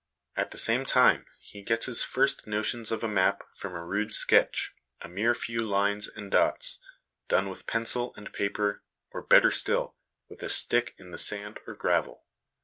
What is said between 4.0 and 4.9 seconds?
sketch,